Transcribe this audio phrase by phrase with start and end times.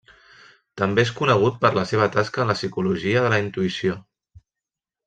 [0.81, 4.01] També és conegut per la seva tasca en la psicologia de la intuïció.